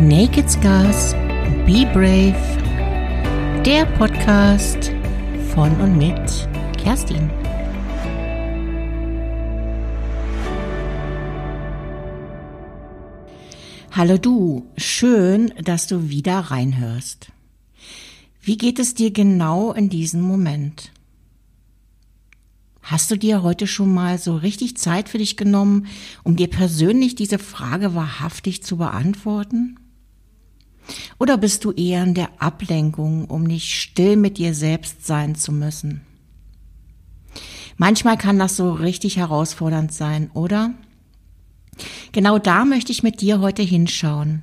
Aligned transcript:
Naked 0.00 0.50
Scars, 0.50 1.12
Be 1.66 1.84
Brave, 1.92 2.34
der 3.66 3.84
Podcast 3.84 4.92
von 5.52 5.78
und 5.78 5.98
mit 5.98 6.48
Kerstin. 6.78 7.28
Hallo 13.90 14.16
du, 14.16 14.64
schön, 14.78 15.52
dass 15.62 15.86
du 15.86 16.08
wieder 16.08 16.38
reinhörst. 16.38 17.30
Wie 18.40 18.56
geht 18.56 18.78
es 18.78 18.94
dir 18.94 19.10
genau 19.10 19.74
in 19.74 19.90
diesem 19.90 20.22
Moment? 20.22 20.92
Hast 22.80 23.10
du 23.10 23.18
dir 23.18 23.42
heute 23.42 23.66
schon 23.66 23.92
mal 23.92 24.16
so 24.16 24.34
richtig 24.34 24.78
Zeit 24.78 25.10
für 25.10 25.18
dich 25.18 25.36
genommen, 25.36 25.88
um 26.24 26.36
dir 26.36 26.48
persönlich 26.48 27.16
diese 27.16 27.38
Frage 27.38 27.94
wahrhaftig 27.94 28.62
zu 28.62 28.78
beantworten? 28.78 29.76
Oder 31.18 31.36
bist 31.36 31.64
du 31.64 31.72
eher 31.72 32.02
in 32.02 32.14
der 32.14 32.30
Ablenkung, 32.38 33.26
um 33.26 33.44
nicht 33.44 33.74
still 33.74 34.16
mit 34.16 34.38
dir 34.38 34.54
selbst 34.54 35.06
sein 35.06 35.34
zu 35.34 35.52
müssen? 35.52 36.02
Manchmal 37.76 38.18
kann 38.18 38.38
das 38.38 38.56
so 38.56 38.72
richtig 38.72 39.16
herausfordernd 39.16 39.92
sein, 39.92 40.30
oder? 40.34 40.74
Genau 42.12 42.38
da 42.38 42.64
möchte 42.64 42.92
ich 42.92 43.02
mit 43.02 43.20
dir 43.20 43.40
heute 43.40 43.62
hinschauen. 43.62 44.42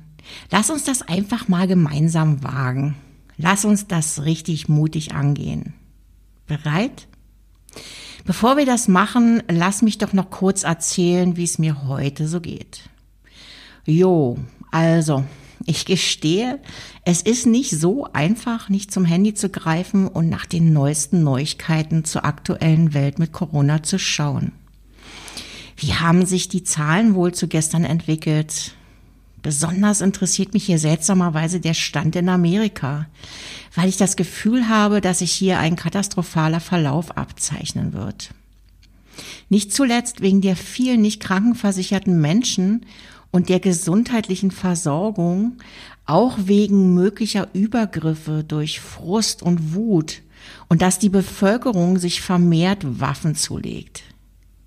Lass 0.50 0.70
uns 0.70 0.84
das 0.84 1.02
einfach 1.02 1.48
mal 1.48 1.66
gemeinsam 1.66 2.42
wagen. 2.42 2.96
Lass 3.36 3.64
uns 3.64 3.86
das 3.86 4.24
richtig 4.24 4.68
mutig 4.68 5.14
angehen. 5.14 5.74
Bereit? 6.46 7.06
Bevor 8.24 8.56
wir 8.56 8.66
das 8.66 8.88
machen, 8.88 9.42
lass 9.48 9.82
mich 9.82 9.98
doch 9.98 10.12
noch 10.12 10.30
kurz 10.30 10.64
erzählen, 10.64 11.36
wie 11.36 11.44
es 11.44 11.58
mir 11.58 11.86
heute 11.86 12.26
so 12.28 12.40
geht. 12.40 12.90
Jo, 13.86 14.38
also, 14.70 15.24
ich 15.66 15.84
gestehe, 15.84 16.60
es 17.04 17.22
ist 17.22 17.46
nicht 17.46 17.70
so 17.70 18.06
einfach, 18.12 18.68
nicht 18.68 18.92
zum 18.92 19.04
Handy 19.04 19.34
zu 19.34 19.48
greifen 19.48 20.08
und 20.08 20.28
nach 20.28 20.46
den 20.46 20.72
neuesten 20.72 21.22
Neuigkeiten 21.22 22.04
zur 22.04 22.24
aktuellen 22.24 22.94
Welt 22.94 23.18
mit 23.18 23.32
Corona 23.32 23.82
zu 23.82 23.98
schauen. 23.98 24.52
Wie 25.76 25.94
haben 25.94 26.26
sich 26.26 26.48
die 26.48 26.64
Zahlen 26.64 27.14
wohl 27.14 27.32
zu 27.32 27.46
gestern 27.46 27.84
entwickelt? 27.84 28.74
Besonders 29.42 30.00
interessiert 30.00 30.52
mich 30.52 30.64
hier 30.64 30.78
seltsamerweise 30.78 31.60
der 31.60 31.74
Stand 31.74 32.16
in 32.16 32.28
Amerika, 32.28 33.06
weil 33.74 33.88
ich 33.88 33.96
das 33.96 34.16
Gefühl 34.16 34.68
habe, 34.68 35.00
dass 35.00 35.20
sich 35.20 35.30
hier 35.30 35.60
ein 35.60 35.76
katastrophaler 35.76 36.60
Verlauf 36.60 37.16
abzeichnen 37.16 37.92
wird. 37.92 38.30
Nicht 39.48 39.72
zuletzt 39.72 40.20
wegen 40.20 40.40
der 40.40 40.56
vielen 40.56 41.00
nicht 41.00 41.20
krankenversicherten 41.20 42.20
Menschen 42.20 42.84
und 43.30 43.48
der 43.48 43.60
gesundheitlichen 43.60 44.50
Versorgung, 44.50 45.58
auch 46.06 46.38
wegen 46.44 46.94
möglicher 46.94 47.48
Übergriffe 47.52 48.44
durch 48.44 48.80
Frust 48.80 49.42
und 49.42 49.74
Wut 49.74 50.22
und 50.68 50.82
dass 50.82 50.98
die 50.98 51.10
Bevölkerung 51.10 51.98
sich 51.98 52.22
vermehrt 52.22 53.00
Waffen 53.00 53.34
zulegt. 53.34 54.02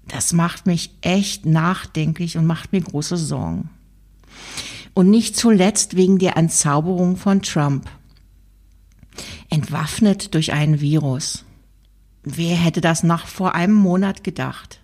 Das 0.08 0.34
macht 0.34 0.66
mich 0.67 0.92
echt 1.02 1.45
nachdenklich 1.45 2.38
und 2.38 2.45
macht 2.45 2.73
mir 2.73 2.82
große 2.82 3.17
Sorgen. 3.17 3.70
Und 4.94 5.09
nicht 5.09 5.38
zuletzt 5.38 5.95
wegen 5.95 6.20
der 6.20 6.36
Entzauberung 6.36 7.16
von 7.16 7.42
Trump. 7.42 7.89
Entwaffnet 9.50 10.34
durch 10.34 10.52
einen 10.52 10.82
Virus. 10.82 11.45
Wer 12.23 12.56
hätte 12.56 12.82
das 12.82 13.04
noch 13.04 13.26
vor 13.26 13.56
einem 13.56 13.73
Monat 13.73 14.23
gedacht? 14.23 14.81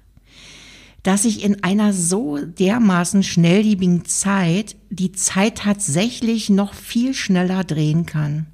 Dass 1.08 1.23
sich 1.23 1.41
in 1.41 1.63
einer 1.63 1.94
so 1.94 2.37
dermaßen 2.37 3.23
schnelllebigen 3.23 4.04
Zeit 4.04 4.76
die 4.89 5.14
Zeit 5.14 5.59
tatsächlich 5.59 6.49
noch 6.49 6.73
viel 6.73 7.14
schneller 7.14 7.64
drehen 7.64 8.05
kann. 8.05 8.48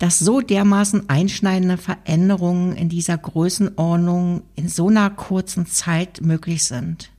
Dass 0.00 0.18
so 0.18 0.40
dermaßen 0.40 1.08
einschneidende 1.08 1.76
Veränderungen 1.76 2.74
in 2.74 2.88
dieser 2.88 3.16
Größenordnung 3.16 4.42
in 4.56 4.68
so 4.68 4.88
einer 4.88 5.10
kurzen 5.10 5.66
Zeit 5.66 6.22
möglich 6.22 6.64
sind. 6.64 7.12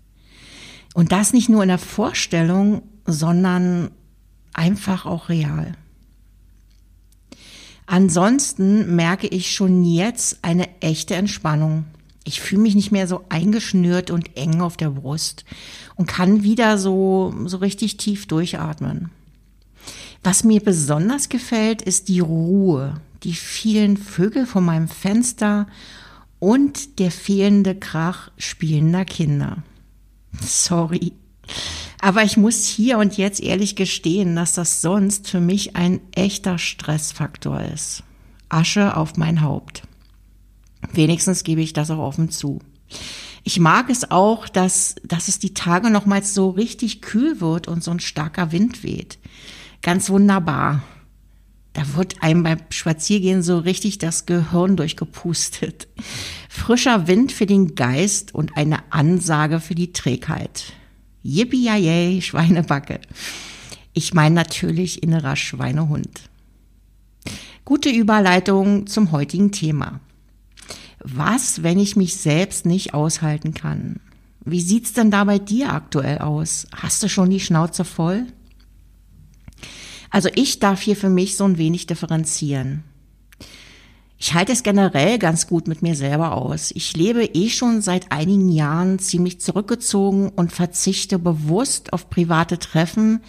Und 0.94 1.14
das 1.14 1.32
nicht 1.32 1.48
nur 1.48 1.62
in 1.62 1.70
der 1.70 1.78
Vorstellung, 1.78 2.82
sondern 3.06 3.92
einfach 4.52 5.06
auch 5.06 5.30
real. 5.30 5.78
Ansonsten 7.86 8.98
merke 8.98 9.28
ich 9.28 9.50
schon 9.56 9.86
jetzt 9.86 10.40
eine 10.42 10.68
echte 10.82 11.16
Entspannung. 11.16 11.86
Ich 12.28 12.42
fühle 12.42 12.62
mich 12.62 12.76
nicht 12.76 12.92
mehr 12.92 13.08
so 13.08 13.24
eingeschnürt 13.30 14.12
und 14.12 14.36
eng 14.36 14.60
auf 14.60 14.76
der 14.76 14.90
Brust 14.90 15.46
und 15.96 16.08
kann 16.08 16.44
wieder 16.44 16.78
so, 16.78 17.34
so 17.46 17.58
richtig 17.58 17.96
tief 17.96 18.28
durchatmen. 18.28 19.12
Was 20.24 20.44
mir 20.44 20.60
besonders 20.60 21.30
gefällt, 21.30 21.82
ist 21.82 22.10
die 22.10 22.20
Ruhe, 22.20 23.00
die 23.24 23.32
vielen 23.32 23.96
Vögel 23.96 24.46
vor 24.46 24.62
meinem 24.62 24.90
Fenster 24.90 25.68
und 26.40 27.00
der 27.00 27.12
fehlende 27.12 27.76
Krach 27.76 28.30
spielender 28.38 29.06
Kinder. 29.06 29.64
Sorry. 30.42 31.14
Aber 32.02 32.24
ich 32.24 32.36
muss 32.36 32.66
hier 32.66 32.98
und 32.98 33.16
jetzt 33.16 33.40
ehrlich 33.40 33.78
gestehen, 33.78 34.36
dass 34.36 34.52
das 34.52 34.82
sonst 34.82 35.30
für 35.30 35.40
mich 35.40 35.78
ein 35.78 36.02
echter 36.14 36.58
Stressfaktor 36.58 37.62
ist. 37.62 38.04
Asche 38.50 38.98
auf 38.98 39.16
mein 39.16 39.42
Haupt. 39.42 39.87
Wenigstens 40.94 41.44
gebe 41.44 41.62
ich 41.62 41.74
das 41.74 41.92
auch 41.92 42.00
offen 42.00 42.30
zu. 42.30 42.60
Ich 43.44 43.60
mag 43.60 43.90
es 43.90 44.12
auch, 44.12 44.50
dass, 44.50 44.96
dass 45.04 45.28
es 45.28 45.40
die 45.40 45.54
Tage 45.54 45.90
nochmals 45.90 46.34
so 46.34 46.50
richtig 46.50 47.02
kühl 47.02 47.40
wird 47.40 47.68
und 47.68 47.84
so 47.84 47.92
ein 47.92 48.00
starker 48.00 48.52
Wind 48.52 48.84
weht. 48.84 49.18
Ganz 49.82 50.10
wunderbar. 50.10 50.84
Da 51.74 51.96
wird 51.96 52.24
einem 52.24 52.44
beim 52.44 52.60
Spaziergehen 52.70 53.44
so 53.44 53.60
richtig 53.60 54.00
das 54.00 54.26
Gehirn 54.26 54.76
durchgepustet. 54.76 55.88
Frischer 56.50 57.08
Wind 57.08 57.32
für 57.32 57.46
den 57.46 57.76
Geist 57.76 58.34
und 58.34 58.58
eine 58.58 58.80
Ansage 58.92 59.60
für 59.60 59.76
die 59.76 59.94
Trägheit. 59.94 60.74
Yippie 61.24 62.22
Schweinebacke. 62.22 63.00
Ich 63.94 64.14
meine 64.14 64.36
natürlich 64.36 65.04
innerer 65.04 65.36
Schweinehund. 65.36 66.22
Gute 67.64 67.90
Überleitung 67.90 68.88
zum 68.88 69.12
heutigen 69.12 69.52
Thema. 69.52 70.00
Was, 71.10 71.64
wenn 71.64 71.80
ich 71.80 71.96
mich 71.96 72.18
selbst 72.18 72.66
nicht 72.66 72.94
aushalten 72.94 73.54
kann? 73.54 74.02
Wie 74.44 74.60
sieht's 74.60 74.92
denn 74.92 75.10
da 75.10 75.24
bei 75.24 75.40
dir 75.40 75.72
aktuell 75.72 76.18
aus? 76.18 76.68
Hast 76.76 77.02
du 77.02 77.08
schon 77.08 77.30
die 77.30 77.40
Schnauze 77.40 77.86
voll? 77.86 78.26
Also 80.10 80.28
ich 80.36 80.60
darf 80.60 80.82
hier 80.82 80.98
für 80.98 81.10
mich 81.10 81.38
so 81.38 81.46
ein 81.46 81.58
wenig 81.58 81.88
differenzieren. 81.88 82.84
Ich 84.18 84.34
halte 84.34 84.52
es 84.52 84.64
generell 84.64 85.18
ganz 85.18 85.48
gut 85.48 85.70
mit 85.70 85.82
mir 85.82 85.96
selber 85.96 86.34
aus. 86.34 86.72
Ich 86.72 86.98
lebe 86.98 87.24
eh 87.24 87.50
schon 87.50 87.82
seit 87.82 88.12
einigen 88.12 88.50
Jahren 88.50 89.00
ziemlich 89.00 89.40
zurückgezogen 89.40 90.28
und 90.30 90.52
verzichte 90.52 91.20
bewusst 91.20 91.94
auf 91.94 92.10
private 92.10 92.60
Treffen, 92.60 93.22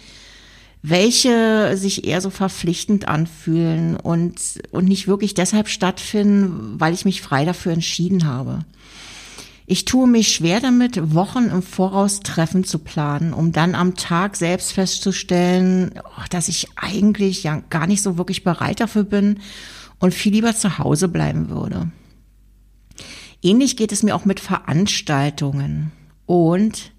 welche 0.81 1.75
sich 1.75 2.05
eher 2.05 2.21
so 2.21 2.29
verpflichtend 2.29 3.07
anfühlen 3.07 3.97
und, 3.97 4.35
und 4.71 4.85
nicht 4.85 5.07
wirklich 5.07 5.33
deshalb 5.33 5.67
stattfinden, 5.67 6.79
weil 6.79 6.93
ich 6.93 7.05
mich 7.05 7.21
frei 7.21 7.43
dafür 7.45 7.73
entschieden 7.73 8.25
habe. 8.25 8.65
Ich 9.71 9.85
tue 9.85 10.07
mich 10.07 10.29
schwer 10.29 10.61
damit, 10.61 11.13
Wochen 11.13 11.45
im 11.45 11.61
Voraus 11.61 12.21
Treffen 12.21 12.63
zu 12.63 12.79
planen, 12.79 13.33
um 13.33 13.51
dann 13.51 13.75
am 13.75 13.95
Tag 13.95 14.35
selbst 14.35 14.73
festzustellen, 14.73 15.91
oh, 16.03 16.23
dass 16.31 16.47
ich 16.47 16.69
eigentlich 16.75 17.43
ja 17.43 17.61
gar 17.69 17.85
nicht 17.85 18.01
so 18.01 18.17
wirklich 18.17 18.43
bereit 18.43 18.79
dafür 18.79 19.03
bin 19.03 19.41
und 19.99 20.13
viel 20.13 20.31
lieber 20.31 20.55
zu 20.55 20.79
Hause 20.79 21.07
bleiben 21.07 21.49
würde. 21.49 21.91
Ähnlich 23.43 23.77
geht 23.77 23.91
es 23.91 24.01
mir 24.01 24.15
auch 24.15 24.25
mit 24.25 24.39
Veranstaltungen. 24.39 25.91
Und 26.25 26.91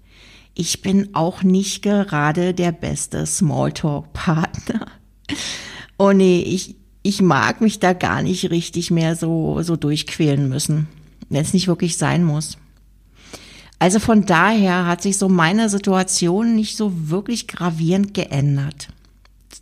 ich 0.53 0.81
bin 0.81 1.15
auch 1.15 1.43
nicht 1.43 1.81
gerade 1.81 2.53
der 2.53 2.71
beste 2.71 3.25
Smalltalk-Partner. 3.25 4.87
Oh 5.97 6.11
nee, 6.11 6.41
ich, 6.41 6.75
ich 7.03 7.21
mag 7.21 7.61
mich 7.61 7.79
da 7.79 7.93
gar 7.93 8.21
nicht 8.21 8.49
richtig 8.49 8.91
mehr 8.91 9.15
so, 9.15 9.61
so 9.61 9.75
durchquälen 9.75 10.49
müssen, 10.49 10.87
wenn 11.29 11.41
es 11.41 11.53
nicht 11.53 11.67
wirklich 11.67 11.97
sein 11.97 12.23
muss. 12.23 12.57
Also 13.79 13.99
von 13.99 14.25
daher 14.25 14.85
hat 14.85 15.01
sich 15.01 15.17
so 15.17 15.29
meine 15.29 15.69
Situation 15.69 16.55
nicht 16.55 16.77
so 16.77 17.09
wirklich 17.09 17.47
gravierend 17.47 18.13
geändert 18.13 18.89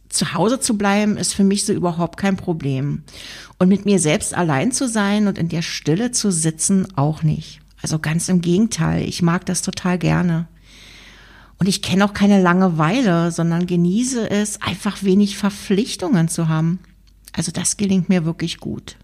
zu 0.09 0.33
Hause 0.33 0.59
zu 0.59 0.77
bleiben, 0.77 1.18
ist 1.18 1.33
für 1.33 1.44
mich 1.44 1.65
so 1.65 1.74
überhaupt 1.74 2.18
kein 2.18 2.36
Problem. 2.36 3.03
Und 3.57 3.69
mit 3.69 3.86
mir 3.86 4.00
selbst 4.00 4.33
allein 4.33 4.71
zu 4.71 4.88
sein 4.88 5.27
und 5.27 5.38
in 5.38 5.50
der 5.50 5.62
Stille 5.62 6.12
zu 6.12 6.31
sitzen, 6.31 6.88
auch 6.97 7.24
nicht. 7.24 7.62
Also 7.81 8.00
ganz 8.00 8.27
im 8.27 8.41
Gegenteil, 8.41 9.07
ich 9.07 9.21
mag 9.21 9.45
das 9.45 9.62
total 9.62 9.97
gerne. 9.97 10.47
Und 11.60 11.68
ich 11.68 11.82
kenne 11.82 12.06
auch 12.06 12.14
keine 12.14 12.42
Langeweile, 12.42 13.32
sondern 13.32 13.68
genieße 13.68 14.30
es, 14.30 14.62
einfach 14.62 15.04
wenig 15.04 15.38
Verpflichtungen 15.38 16.30
zu 16.30 16.48
haben. 16.48 16.80
Also 17.34 17.52
das 17.52 17.78
gelingt 17.78 18.10
mir 18.10 18.26
wirklich 18.26 18.58
gut. 18.60 18.96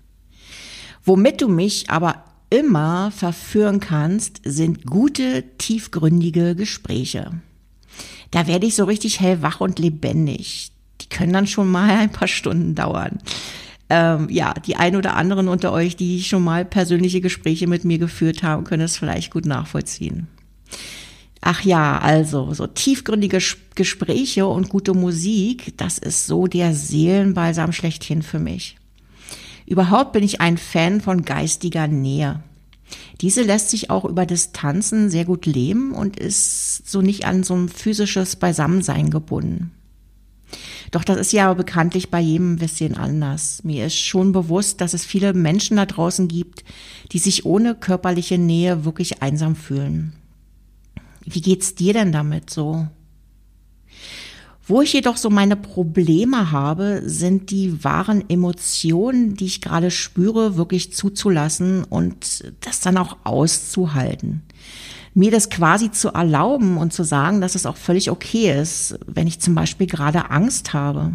Womit 1.03 1.41
du 1.41 1.49
mich 1.49 1.89
aber 1.89 2.23
immer 2.49 3.11
verführen 3.11 3.79
kannst, 3.81 4.41
sind 4.45 4.85
gute, 4.85 5.43
tiefgründige 5.57 6.55
Gespräche. 6.55 7.31
Da 8.31 8.47
werde 8.47 8.65
ich 8.65 8.75
so 8.75 8.85
richtig 8.85 9.19
hellwach 9.19 9.59
und 9.59 9.77
lebendig. 9.77 10.71
Die 11.01 11.09
können 11.09 11.33
dann 11.33 11.47
schon 11.47 11.69
mal 11.69 11.89
ein 11.97 12.11
paar 12.11 12.27
Stunden 12.27 12.73
dauern. 12.73 13.19
Ähm, 13.89 14.29
ja, 14.31 14.53
die 14.53 14.77
ein 14.77 14.95
oder 14.95 15.15
anderen 15.15 15.47
unter 15.47 15.71
euch, 15.71 15.95
die 15.95 16.23
schon 16.23 16.43
mal 16.43 16.65
persönliche 16.65 17.21
Gespräche 17.21 17.67
mit 17.67 17.85
mir 17.85 17.99
geführt 17.99 18.41
haben, 18.41 18.63
können 18.63 18.81
es 18.81 18.97
vielleicht 18.97 19.31
gut 19.31 19.45
nachvollziehen. 19.45 20.27
Ach 21.47 21.61
ja, 21.61 21.99
also 21.99 22.55
so 22.55 22.65
tiefgründige 22.65 23.37
Gespräche 23.75 24.47
und 24.47 24.69
gute 24.69 24.95
Musik, 24.95 25.77
das 25.77 25.99
ist 25.99 26.25
so 26.25 26.47
der 26.47 26.73
Seelenbalsam 26.73 27.71
schlechthin 27.71 28.23
für 28.23 28.39
mich. 28.39 28.77
Überhaupt 29.67 30.13
bin 30.13 30.23
ich 30.23 30.41
ein 30.41 30.57
Fan 30.57 31.01
von 31.01 31.23
geistiger 31.23 31.87
Nähe. 31.87 32.41
Diese 33.21 33.43
lässt 33.43 33.69
sich 33.69 33.91
auch 33.91 34.05
über 34.05 34.25
Distanzen 34.25 35.11
sehr 35.11 35.23
gut 35.23 35.45
leben 35.45 35.91
und 35.91 36.17
ist 36.17 36.89
so 36.89 37.03
nicht 37.03 37.25
an 37.25 37.43
so 37.43 37.53
ein 37.53 37.69
physisches 37.69 38.37
Beisammensein 38.37 39.11
gebunden. 39.11 39.69
Doch 40.89 41.03
das 41.03 41.19
ist 41.19 41.31
ja 41.31 41.53
bekanntlich 41.53 42.09
bei 42.09 42.21
jedem 42.21 42.53
ein 42.53 42.59
bisschen 42.59 42.95
anders. 42.95 43.63
Mir 43.63 43.85
ist 43.85 43.99
schon 43.99 44.31
bewusst, 44.31 44.81
dass 44.81 44.95
es 44.95 45.05
viele 45.05 45.33
Menschen 45.33 45.77
da 45.77 45.85
draußen 45.85 46.27
gibt, 46.27 46.63
die 47.11 47.19
sich 47.19 47.45
ohne 47.45 47.75
körperliche 47.75 48.39
Nähe 48.39 48.83
wirklich 48.83 49.21
einsam 49.21 49.55
fühlen. 49.55 50.13
Wie 51.25 51.41
geht's 51.41 51.75
dir 51.75 51.93
denn 51.93 52.11
damit 52.11 52.49
so? 52.49 52.87
Wo 54.67 54.81
ich 54.81 54.93
jedoch 54.93 55.17
so 55.17 55.29
meine 55.29 55.55
Probleme 55.55 56.51
habe, 56.51 57.03
sind 57.05 57.51
die 57.51 57.83
wahren 57.83 58.27
Emotionen, 58.29 59.35
die 59.35 59.45
ich 59.45 59.61
gerade 59.61 59.91
spüre, 59.91 60.57
wirklich 60.57 60.91
zuzulassen 60.91 61.83
und 61.83 62.51
das 62.61 62.79
dann 62.79 62.97
auch 62.97 63.17
auszuhalten. 63.23 64.41
Mir 65.13 65.29
das 65.29 65.49
quasi 65.51 65.91
zu 65.91 66.09
erlauben 66.09 66.77
und 66.77 66.93
zu 66.93 67.03
sagen, 67.03 67.41
dass 67.41 67.53
es 67.53 67.67
auch 67.67 67.77
völlig 67.77 68.09
okay 68.09 68.59
ist, 68.59 68.97
wenn 69.05 69.27
ich 69.27 69.39
zum 69.39 69.53
Beispiel 69.53 69.87
gerade 69.87 70.31
Angst 70.31 70.73
habe. 70.73 71.13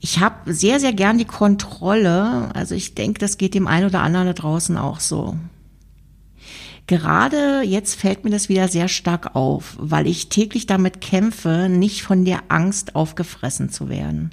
Ich 0.00 0.20
habe 0.20 0.54
sehr, 0.54 0.80
sehr 0.80 0.92
gern 0.92 1.18
die 1.18 1.24
Kontrolle. 1.24 2.54
Also 2.54 2.74
ich 2.74 2.94
denke, 2.94 3.18
das 3.18 3.36
geht 3.36 3.54
dem 3.54 3.66
einen 3.66 3.86
oder 3.86 4.00
anderen 4.00 4.28
da 4.28 4.32
draußen 4.32 4.76
auch 4.78 5.00
so. 5.00 5.36
Gerade 6.88 7.60
jetzt 7.64 7.96
fällt 7.96 8.24
mir 8.24 8.30
das 8.30 8.48
wieder 8.48 8.66
sehr 8.66 8.88
stark 8.88 9.36
auf, 9.36 9.76
weil 9.78 10.06
ich 10.06 10.30
täglich 10.30 10.64
damit 10.64 11.02
kämpfe, 11.02 11.68
nicht 11.68 12.02
von 12.02 12.24
der 12.24 12.44
Angst 12.48 12.96
aufgefressen 12.96 13.68
zu 13.68 13.90
werden. 13.90 14.30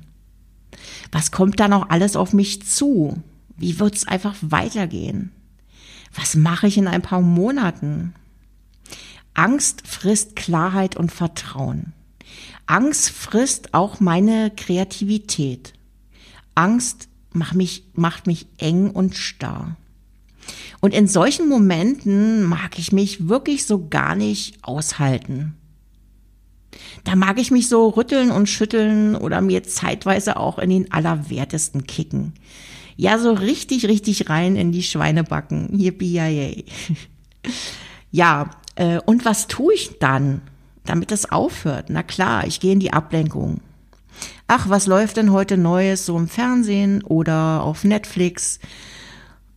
Was 1.12 1.32
kommt 1.32 1.60
da 1.60 1.68
noch 1.68 1.90
alles 1.90 2.16
auf 2.16 2.32
mich 2.32 2.66
zu? 2.66 3.22
Wie 3.58 3.78
wird 3.78 3.96
es 3.96 4.08
einfach 4.08 4.36
weitergehen? 4.40 5.34
Was 6.14 6.36
mache 6.36 6.68
ich 6.68 6.78
in 6.78 6.88
ein 6.88 7.02
paar 7.02 7.20
Monaten? 7.20 8.14
Angst 9.34 9.86
frisst 9.86 10.38
Klarheit 10.38 10.96
und 10.96 11.12
Vertrauen. 11.12 11.92
Angst 12.68 13.10
frisst 13.10 13.74
auch 13.74 14.00
meine 14.00 14.50
Kreativität. 14.50 15.74
Angst 16.56 17.10
macht 17.34 17.56
mich, 17.56 17.84
macht 17.96 18.28
mich 18.28 18.48
eng 18.60 18.92
und 18.92 19.14
starr. 19.16 19.76
Und 20.86 20.94
in 20.94 21.08
solchen 21.08 21.50
Momenten 21.50 22.44
mag 22.44 22.78
ich 22.78 22.92
mich 22.92 23.28
wirklich 23.28 23.66
so 23.66 23.88
gar 23.88 24.16
nicht 24.16 24.60
aushalten. 24.62 25.56
Da 27.04 27.16
mag 27.16 27.40
ich 27.40 27.50
mich 27.50 27.70
so 27.70 27.90
rütteln 27.90 28.30
und 28.30 28.48
schütteln 28.48 29.16
oder 29.16 29.42
mir 29.42 29.64
zeitweise 29.64 30.38
auch 30.38 30.60
in 30.60 30.70
den 30.70 30.92
Allerwertesten 30.92 31.88
kicken. 31.88 32.34
Ja, 32.98 33.18
so 33.18 33.34
richtig, 33.34 33.88
richtig 33.88 34.30
rein 34.30 34.56
in 34.56 34.72
die 34.72 34.84
Schweinebacken. 34.84 35.76
Yippie 35.76 36.64
Ja, 38.12 38.52
äh, 38.76 39.00
und 39.08 39.26
was 39.26 39.48
tue 39.48 39.74
ich 39.74 39.98
dann, 39.98 40.42
damit 40.86 41.10
das 41.10 41.32
aufhört? 41.32 41.88
Na 41.90 42.04
klar, 42.04 42.46
ich 42.46 42.60
gehe 42.60 42.74
in 42.74 42.80
die 42.80 42.94
Ablenkung. 42.94 43.60
Ach, 44.46 44.70
was 44.70 44.86
läuft 44.86 45.18
denn 45.18 45.32
heute 45.32 45.58
Neues 45.58 46.06
so 46.06 46.16
im 46.16 46.28
Fernsehen 46.28 47.04
oder 47.04 47.64
auf 47.64 47.84
Netflix? 47.86 48.60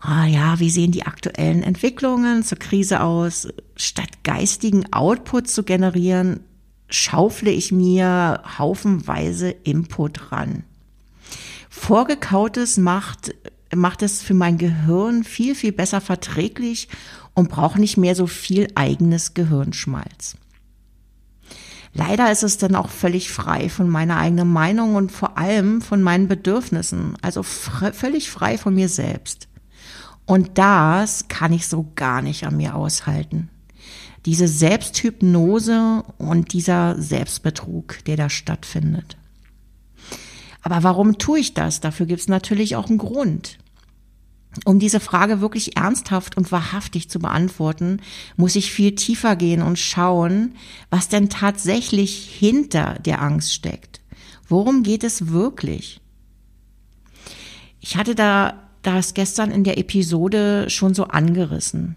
Ah 0.00 0.27
ja, 0.27 0.61
wie 0.61 0.71
sehen 0.71 0.93
die 0.93 1.06
aktuellen 1.06 1.62
Entwicklungen 1.62 2.43
zur 2.45 2.59
Krise 2.59 3.00
aus? 3.00 3.49
Statt 3.77 4.25
geistigen 4.25 4.93
Output 4.93 5.49
zu 5.49 5.62
generieren, 5.62 6.41
schaufle 6.89 7.50
ich 7.50 7.73
mir 7.73 8.43
haufenweise 8.59 9.50
Input 9.50 10.33
ran. 10.33 10.65
Vorgekautes 11.69 12.77
macht, 12.79 13.35
macht 13.75 14.03
es 14.03 14.23
für 14.23 14.35
mein 14.35 14.59
Gehirn 14.59 15.25
viel, 15.25 15.55
viel 15.55 15.73
besser 15.73 16.00
verträglich 16.00 16.89
und 17.35 17.50
braucht 17.50 17.79
nicht 17.79 17.97
mehr 17.97 18.15
so 18.15 18.27
viel 18.27 18.69
eigenes 18.75 19.35
Gehirnschmalz. 19.35 20.37
Leider 21.95 22.31
ist 22.31 22.43
es 22.43 22.59
dann 22.59 22.75
auch 22.75 22.91
völlig 22.91 23.31
frei 23.31 23.69
von 23.69 23.89
meiner 23.89 24.19
eigenen 24.19 24.49
Meinung 24.49 24.95
und 24.95 25.11
vor 25.11 25.39
allem 25.39 25.81
von 25.81 26.03
meinen 26.03 26.29
Bedürfnissen, 26.29 27.17
also 27.23 27.43
völlig 27.43 28.31
frei 28.31 28.59
von 28.59 28.75
mir 28.75 28.89
selbst. 28.89 29.49
Und 30.29 30.59
das 30.59 31.29
kann 31.29 31.55
ich 31.55 31.69
so 31.69 31.91
gar 31.95 32.21
nicht 32.21 32.45
an 32.45 32.59
mir 32.59 32.75
aushalten. 32.75 33.49
Diese 34.27 34.47
Selbsthypnose 34.47 36.05
und 36.19 36.53
dieser 36.53 37.01
Selbstbetrug, 37.01 38.05
der 38.05 38.19
da 38.19 38.29
stattfindet. 38.29 39.17
Aber 40.61 40.83
warum 40.83 41.17
tue 41.17 41.39
ich 41.39 41.55
das? 41.55 41.81
Dafür 41.81 42.05
gibt 42.05 42.21
es 42.21 42.29
natürlich 42.29 42.77
auch 42.77 42.89
einen 42.89 42.99
Grund. 42.99 43.57
Um 44.67 44.79
diese 44.79 45.01
Frage 45.01 45.41
wirklich 45.41 45.79
ernsthaft 45.79 46.37
und 46.37 46.53
wahrhaftig 46.53 47.09
zu 47.09 47.21
beantworten, 47.21 48.03
muss 48.37 48.55
ich 48.55 48.71
viel 48.71 48.97
tiefer 48.97 49.35
gehen 49.35 49.63
und 49.63 49.79
schauen, 49.79 50.57
was 50.91 51.09
denn 51.09 51.31
tatsächlich 51.31 52.29
hinter 52.39 52.99
der 52.99 53.23
Angst 53.23 53.55
steckt. 53.55 54.03
Worum 54.47 54.83
geht 54.83 55.05
es 55.05 55.29
wirklich? 55.29 56.03
Ich 57.81 57.97
hatte 57.97 58.15
da 58.15 58.68
das 58.94 59.14
gestern 59.14 59.50
in 59.50 59.64
der 59.64 59.79
Episode 59.79 60.70
schon 60.70 60.94
so 60.94 61.05
angerissen. 61.05 61.96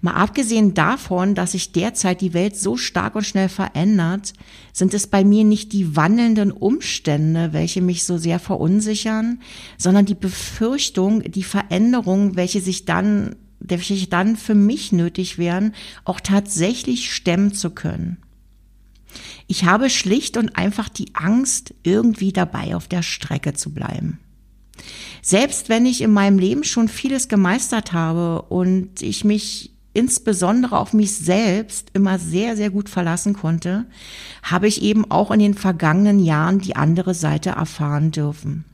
Mal 0.00 0.14
abgesehen 0.14 0.74
davon, 0.74 1.34
dass 1.34 1.52
sich 1.52 1.72
derzeit 1.72 2.20
die 2.20 2.34
Welt 2.34 2.56
so 2.56 2.76
stark 2.76 3.14
und 3.14 3.26
schnell 3.26 3.48
verändert, 3.48 4.34
sind 4.72 4.92
es 4.94 5.06
bei 5.06 5.24
mir 5.24 5.44
nicht 5.44 5.72
die 5.72 5.96
wandelnden 5.96 6.52
Umstände, 6.52 7.52
welche 7.52 7.80
mich 7.80 8.04
so 8.04 8.18
sehr 8.18 8.38
verunsichern, 8.38 9.40
sondern 9.78 10.04
die 10.04 10.14
Befürchtung, 10.14 11.22
die 11.22 11.42
Veränderungen, 11.42 12.36
welche 12.36 12.60
sich 12.60 12.84
dann, 12.84 13.36
welche 13.60 14.06
dann 14.08 14.36
für 14.36 14.54
mich 14.54 14.92
nötig 14.92 15.38
wären, 15.38 15.74
auch 16.04 16.20
tatsächlich 16.20 17.12
stemmen 17.12 17.54
zu 17.54 17.70
können. 17.70 18.18
Ich 19.46 19.64
habe 19.64 19.90
schlicht 19.90 20.36
und 20.36 20.56
einfach 20.56 20.88
die 20.88 21.14
Angst, 21.14 21.74
irgendwie 21.82 22.32
dabei 22.32 22.74
auf 22.76 22.88
der 22.88 23.02
Strecke 23.02 23.54
zu 23.54 23.72
bleiben. 23.72 24.18
Selbst 25.20 25.68
wenn 25.68 25.86
ich 25.86 26.00
in 26.00 26.12
meinem 26.12 26.38
Leben 26.38 26.64
schon 26.64 26.88
vieles 26.88 27.28
gemeistert 27.28 27.92
habe 27.92 28.42
und 28.42 29.02
ich 29.02 29.24
mich 29.24 29.72
insbesondere 29.94 30.78
auf 30.78 30.92
mich 30.92 31.12
selbst 31.16 31.90
immer 31.92 32.18
sehr, 32.18 32.56
sehr 32.56 32.70
gut 32.70 32.88
verlassen 32.88 33.34
konnte, 33.34 33.86
habe 34.42 34.66
ich 34.66 34.82
eben 34.82 35.10
auch 35.10 35.30
in 35.30 35.40
den 35.40 35.54
vergangenen 35.54 36.18
Jahren 36.18 36.58
die 36.58 36.76
andere 36.76 37.14
Seite 37.14 37.50
erfahren 37.50 38.10
dürfen. 38.10 38.64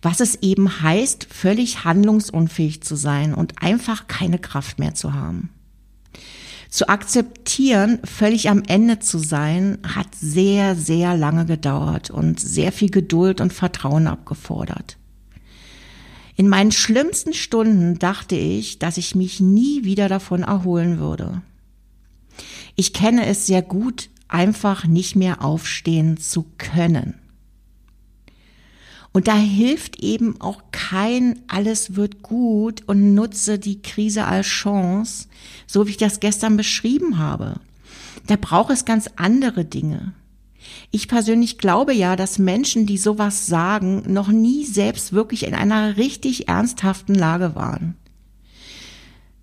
Was 0.00 0.20
es 0.20 0.36
eben 0.36 0.80
heißt, 0.82 1.26
völlig 1.30 1.84
handlungsunfähig 1.84 2.82
zu 2.82 2.96
sein 2.96 3.34
und 3.34 3.62
einfach 3.62 4.06
keine 4.06 4.38
Kraft 4.38 4.78
mehr 4.78 4.94
zu 4.94 5.12
haben. 5.12 5.50
Zu 6.70 6.88
akzeptieren, 6.88 7.98
völlig 8.04 8.48
am 8.48 8.62
Ende 8.66 9.00
zu 9.00 9.18
sein, 9.18 9.78
hat 9.82 10.14
sehr, 10.14 10.76
sehr 10.76 11.16
lange 11.16 11.44
gedauert 11.44 12.10
und 12.10 12.38
sehr 12.38 12.70
viel 12.70 12.90
Geduld 12.90 13.40
und 13.40 13.52
Vertrauen 13.52 14.06
abgefordert. 14.06 14.96
In 16.36 16.48
meinen 16.48 16.70
schlimmsten 16.70 17.34
Stunden 17.34 17.98
dachte 17.98 18.36
ich, 18.36 18.78
dass 18.78 18.98
ich 18.98 19.16
mich 19.16 19.40
nie 19.40 19.84
wieder 19.84 20.08
davon 20.08 20.42
erholen 20.44 20.98
würde. 20.98 21.42
Ich 22.76 22.92
kenne 22.92 23.26
es 23.26 23.46
sehr 23.46 23.62
gut, 23.62 24.08
einfach 24.28 24.86
nicht 24.86 25.16
mehr 25.16 25.44
aufstehen 25.44 26.18
zu 26.18 26.46
können. 26.56 27.14
Und 29.12 29.26
da 29.26 29.34
hilft 29.34 30.02
eben 30.02 30.40
auch 30.40 30.62
kein 30.70 31.40
alles 31.48 31.96
wird 31.96 32.22
gut 32.22 32.82
und 32.86 33.14
nutze 33.14 33.58
die 33.58 33.82
Krise 33.82 34.24
als 34.24 34.46
Chance, 34.46 35.26
so 35.66 35.86
wie 35.86 35.90
ich 35.90 35.96
das 35.96 36.20
gestern 36.20 36.56
beschrieben 36.56 37.18
habe. 37.18 37.56
Da 38.28 38.36
braucht 38.36 38.70
es 38.70 38.84
ganz 38.84 39.10
andere 39.16 39.64
Dinge. 39.64 40.14
Ich 40.92 41.08
persönlich 41.08 41.58
glaube 41.58 41.92
ja, 41.92 42.14
dass 42.14 42.38
Menschen, 42.38 42.86
die 42.86 42.98
sowas 42.98 43.46
sagen, 43.46 44.04
noch 44.06 44.28
nie 44.28 44.64
selbst 44.64 45.12
wirklich 45.12 45.46
in 45.46 45.54
einer 45.54 45.96
richtig 45.96 46.48
ernsthaften 46.48 47.14
Lage 47.14 47.54
waren. 47.56 47.96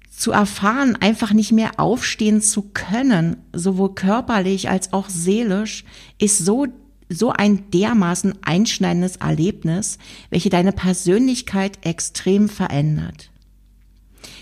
Zu 0.09 0.31
erfahren, 0.31 0.95
einfach 0.95 1.33
nicht 1.33 1.51
mehr 1.51 1.79
aufstehen 1.79 2.41
zu 2.41 2.63
können, 2.73 3.37
sowohl 3.53 3.95
körperlich 3.95 4.69
als 4.69 4.93
auch 4.93 5.09
seelisch, 5.09 5.83
ist 6.17 6.39
so 6.39 6.67
so 7.09 7.31
ein 7.31 7.69
dermaßen 7.71 8.35
einschneidendes 8.41 9.17
Erlebnis, 9.17 9.97
welche 10.29 10.49
deine 10.49 10.71
Persönlichkeit 10.71 11.85
extrem 11.85 12.49
verändert. 12.49 13.31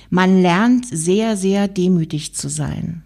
Man 0.10 0.41
lernt 0.41 0.86
sehr, 0.88 1.38
sehr 1.38 1.67
demütig 1.67 2.36
zu 2.36 2.50
sein. 2.50 3.03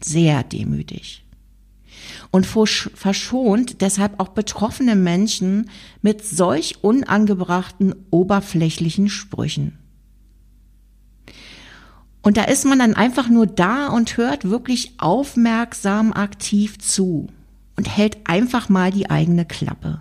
sehr 0.00 0.42
demütig. 0.42 1.24
Und 2.30 2.46
verschont 2.46 3.80
deshalb 3.80 4.20
auch 4.20 4.28
betroffene 4.28 4.96
Menschen 4.96 5.70
mit 6.02 6.24
solch 6.26 6.82
unangebrachten, 6.82 7.94
oberflächlichen 8.10 9.08
Sprüchen. 9.08 9.78
Und 12.22 12.36
da 12.36 12.44
ist 12.44 12.66
man 12.66 12.78
dann 12.80 12.94
einfach 12.94 13.28
nur 13.28 13.46
da 13.46 13.86
und 13.88 14.16
hört 14.16 14.50
wirklich 14.50 14.94
aufmerksam 14.98 16.12
aktiv 16.12 16.78
zu 16.78 17.28
und 17.76 17.96
hält 17.96 18.18
einfach 18.24 18.68
mal 18.68 18.90
die 18.90 19.10
eigene 19.10 19.44
Klappe. 19.44 20.00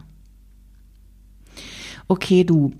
Okay, 2.08 2.44
du, 2.44 2.74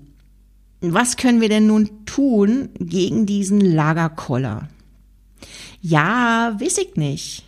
was 0.80 1.16
können 1.16 1.40
wir 1.40 1.48
denn 1.48 1.66
nun 1.66 2.04
tun 2.04 2.68
gegen 2.78 3.26
diesen 3.26 3.60
Lagerkoller? 3.60 4.68
Ja, 5.80 6.56
weiß 6.60 6.78
ich 6.78 6.96
nicht. 6.96 7.44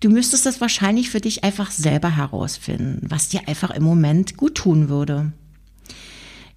Du 0.00 0.10
müsstest 0.10 0.46
das 0.46 0.60
wahrscheinlich 0.60 1.10
für 1.10 1.20
dich 1.20 1.44
einfach 1.44 1.70
selber 1.70 2.14
herausfinden, 2.14 3.06
was 3.08 3.28
dir 3.28 3.48
einfach 3.48 3.70
im 3.70 3.82
Moment 3.82 4.36
gut 4.36 4.56
tun 4.56 4.88
würde. 4.88 5.32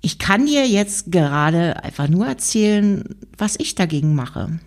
Ich 0.02 0.20
kann 0.20 0.46
dir 0.46 0.68
jetzt 0.68 1.12
gerade 1.12 1.84
einfach 1.84 2.08
nur 2.08 2.28
erzählen, 2.28 3.04
was 3.38 3.56
ich 3.60 3.76
dagegen 3.76 4.16
mache. 4.16 4.60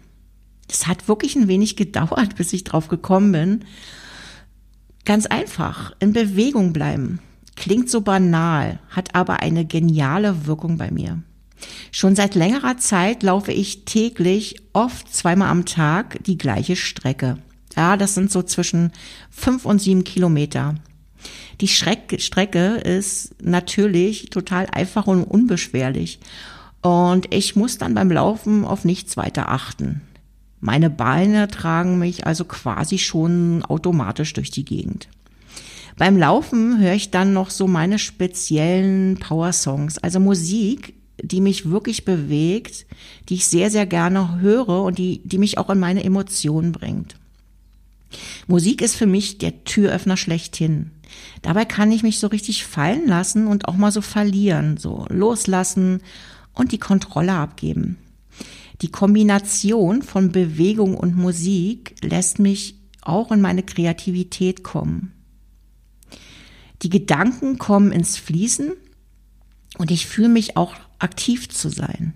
Es 0.68 0.86
hat 0.86 1.08
wirklich 1.08 1.36
ein 1.36 1.48
wenig 1.48 1.76
gedauert, 1.76 2.36
bis 2.36 2.52
ich 2.52 2.64
drauf 2.64 2.88
gekommen 2.88 3.32
bin. 3.32 3.64
Ganz 5.10 5.26
einfach, 5.26 5.90
in 5.98 6.12
Bewegung 6.12 6.72
bleiben. 6.72 7.18
Klingt 7.56 7.90
so 7.90 8.00
banal, 8.00 8.78
hat 8.90 9.16
aber 9.16 9.40
eine 9.40 9.64
geniale 9.64 10.46
Wirkung 10.46 10.78
bei 10.78 10.92
mir. 10.92 11.20
Schon 11.90 12.14
seit 12.14 12.36
längerer 12.36 12.76
Zeit 12.76 13.24
laufe 13.24 13.50
ich 13.50 13.84
täglich, 13.86 14.62
oft 14.72 15.12
zweimal 15.12 15.48
am 15.48 15.64
Tag, 15.64 16.22
die 16.26 16.38
gleiche 16.38 16.76
Strecke. 16.76 17.38
Ja, 17.74 17.96
das 17.96 18.14
sind 18.14 18.30
so 18.30 18.44
zwischen 18.44 18.92
fünf 19.30 19.64
und 19.64 19.80
sieben 19.80 20.04
Kilometer. 20.04 20.76
Die 21.60 21.66
Strecke 21.66 22.76
ist 22.76 23.34
natürlich 23.42 24.30
total 24.30 24.68
einfach 24.70 25.08
und 25.08 25.24
unbeschwerlich. 25.24 26.20
Und 26.82 27.34
ich 27.34 27.56
muss 27.56 27.78
dann 27.78 27.94
beim 27.94 28.12
Laufen 28.12 28.64
auf 28.64 28.84
nichts 28.84 29.16
weiter 29.16 29.48
achten. 29.48 30.02
Meine 30.60 30.90
Beine 30.90 31.48
tragen 31.48 31.98
mich 31.98 32.26
also 32.26 32.44
quasi 32.44 32.98
schon 32.98 33.64
automatisch 33.64 34.32
durch 34.34 34.50
die 34.50 34.64
Gegend. 34.64 35.08
Beim 35.96 36.16
Laufen 36.16 36.78
höre 36.78 36.94
ich 36.94 37.10
dann 37.10 37.32
noch 37.32 37.50
so 37.50 37.66
meine 37.66 37.98
speziellen 37.98 39.18
Power-Songs, 39.18 39.98
also 39.98 40.20
Musik, 40.20 40.94
die 41.22 41.40
mich 41.40 41.68
wirklich 41.68 42.04
bewegt, 42.04 42.86
die 43.28 43.34
ich 43.34 43.46
sehr, 43.46 43.70
sehr 43.70 43.86
gerne 43.86 44.40
höre 44.40 44.82
und 44.82 44.98
die, 44.98 45.20
die 45.24 45.38
mich 45.38 45.58
auch 45.58 45.70
in 45.70 45.78
meine 45.78 46.04
Emotionen 46.04 46.72
bringt. 46.72 47.16
Musik 48.46 48.82
ist 48.82 48.96
für 48.96 49.06
mich 49.06 49.38
der 49.38 49.64
Türöffner 49.64 50.16
schlechthin. 50.16 50.90
Dabei 51.42 51.64
kann 51.64 51.92
ich 51.92 52.02
mich 52.02 52.18
so 52.18 52.26
richtig 52.26 52.64
fallen 52.64 53.06
lassen 53.06 53.46
und 53.46 53.68
auch 53.68 53.76
mal 53.76 53.92
so 53.92 54.00
verlieren, 54.00 54.76
so 54.76 55.06
loslassen 55.08 56.02
und 56.54 56.72
die 56.72 56.78
Kontrolle 56.78 57.32
abgeben. 57.32 57.98
Die 58.82 58.90
Kombination 58.90 60.02
von 60.02 60.32
Bewegung 60.32 60.96
und 60.96 61.16
Musik 61.16 61.96
lässt 62.02 62.38
mich 62.38 62.76
auch 63.02 63.30
in 63.30 63.40
meine 63.40 63.62
Kreativität 63.62 64.62
kommen. 64.62 65.12
Die 66.82 66.90
Gedanken 66.90 67.58
kommen 67.58 67.92
ins 67.92 68.16
Fließen 68.16 68.72
und 69.76 69.90
ich 69.90 70.06
fühle 70.06 70.30
mich 70.30 70.56
auch 70.56 70.74
aktiv 70.98 71.48
zu 71.48 71.68
sein. 71.68 72.14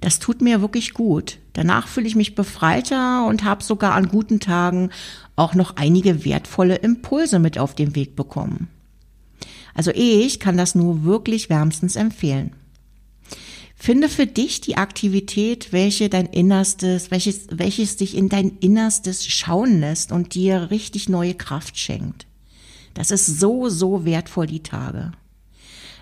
Das 0.00 0.18
tut 0.18 0.42
mir 0.42 0.60
wirklich 0.60 0.92
gut. 0.92 1.38
Danach 1.54 1.88
fühle 1.88 2.06
ich 2.06 2.16
mich 2.16 2.34
befreiter 2.34 3.26
und 3.26 3.44
habe 3.44 3.62
sogar 3.62 3.94
an 3.94 4.08
guten 4.08 4.40
Tagen 4.40 4.90
auch 5.36 5.54
noch 5.54 5.76
einige 5.76 6.24
wertvolle 6.24 6.76
Impulse 6.76 7.38
mit 7.38 7.58
auf 7.58 7.74
den 7.74 7.94
Weg 7.94 8.16
bekommen. 8.16 8.68
Also 9.74 9.90
ich 9.94 10.40
kann 10.40 10.56
das 10.56 10.74
nur 10.74 11.04
wirklich 11.04 11.48
wärmstens 11.48 11.96
empfehlen. 11.96 12.52
Finde 13.84 14.08
für 14.08 14.26
dich 14.26 14.62
die 14.62 14.78
Aktivität, 14.78 15.70
welche 15.70 16.08
dein 16.08 16.24
Innerstes, 16.24 17.10
welches, 17.10 17.48
welches 17.50 17.98
dich 17.98 18.16
in 18.16 18.30
dein 18.30 18.56
Innerstes 18.60 19.26
schauen 19.26 19.80
lässt 19.80 20.10
und 20.10 20.34
dir 20.34 20.70
richtig 20.70 21.10
neue 21.10 21.34
Kraft 21.34 21.78
schenkt. 21.78 22.26
Das 22.94 23.10
ist 23.10 23.26
so, 23.26 23.68
so 23.68 24.06
wertvoll 24.06 24.46
die 24.46 24.62
Tage. 24.62 25.12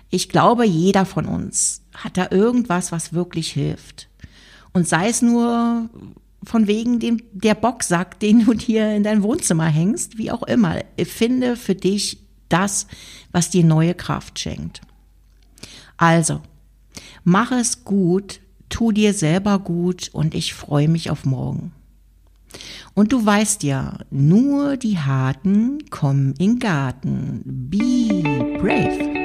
Ich 0.09 0.29
glaube, 0.29 0.65
jeder 0.65 1.05
von 1.05 1.25
uns 1.25 1.81
hat 1.93 2.15
da 2.15 2.29
irgendwas, 2.31 2.93
was 2.93 3.11
wirklich 3.11 3.51
hilft. 3.51 4.07
Und 4.71 4.87
sei 4.87 5.09
es 5.09 5.21
nur 5.21 5.89
von 6.41 6.67
wegen 6.67 7.01
dem, 7.01 7.21
der 7.33 7.55
Boxsack, 7.55 8.17
den 8.21 8.45
du 8.45 8.53
dir 8.53 8.95
in 8.95 9.03
dein 9.03 9.23
Wohnzimmer 9.23 9.67
hängst, 9.67 10.17
wie 10.17 10.31
auch 10.31 10.43
immer. 10.43 10.79
Finde 11.03 11.57
für 11.57 11.75
dich 11.75 12.19
das, 12.47 12.87
was 13.33 13.49
dir 13.49 13.65
neue 13.65 13.93
Kraft 13.93 14.39
schenkt. 14.39 14.79
Also, 15.97 16.41
mach 17.23 17.51
es 17.51 17.83
gut, 17.83 18.39
tu 18.69 18.91
dir 18.91 19.13
selber 19.13 19.59
gut 19.59 20.09
und 20.13 20.33
ich 20.35 20.53
freue 20.53 20.87
mich 20.87 21.09
auf 21.09 21.25
morgen. 21.25 21.71
Und 22.93 23.11
du 23.11 23.25
weißt 23.25 23.63
ja, 23.63 23.97
nur 24.11 24.77
die 24.77 24.99
Harten 24.99 25.89
kommen 25.89 26.33
in 26.37 26.59
Garten. 26.59 27.41
Be 27.43 28.21
brave. 28.59 29.22